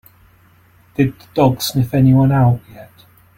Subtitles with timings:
[0.95, 3.05] Did the dog sniff anyone out yet?